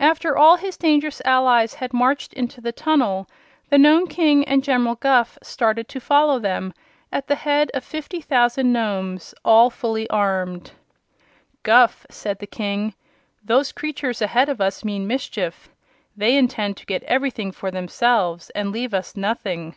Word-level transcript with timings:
After 0.00 0.34
all 0.34 0.56
his 0.56 0.78
dangerous 0.78 1.20
allies 1.26 1.74
had 1.74 1.92
marched 1.92 2.32
into 2.32 2.62
the 2.62 2.72
tunnel 2.72 3.28
the 3.68 3.76
Nome 3.76 4.06
King 4.06 4.42
and 4.48 4.64
General 4.64 4.94
Guph 4.94 5.36
started 5.42 5.88
to 5.88 6.00
follow 6.00 6.38
them, 6.38 6.72
at 7.12 7.26
the 7.26 7.34
head 7.34 7.70
of 7.74 7.84
fifty 7.84 8.22
thousand 8.22 8.72
Nomes, 8.72 9.34
all 9.44 9.68
fully 9.68 10.08
armed. 10.08 10.72
"Guph," 11.64 12.06
said 12.08 12.38
the 12.38 12.46
King, 12.46 12.94
"those 13.44 13.72
creatures 13.72 14.22
ahead 14.22 14.48
of 14.48 14.62
us 14.62 14.86
mean 14.86 15.06
mischief. 15.06 15.68
They 16.16 16.34
intend 16.38 16.78
to 16.78 16.86
get 16.86 17.02
everything 17.02 17.52
for 17.52 17.70
themselves 17.70 18.48
and 18.54 18.72
leave 18.72 18.94
us 18.94 19.18
nothing." 19.18 19.74